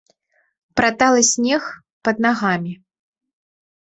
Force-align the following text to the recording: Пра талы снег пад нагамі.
Пра 0.79 0.89
талы 1.01 1.21
снег 1.31 1.67
пад 2.09 2.15
нагамі. 2.27 2.73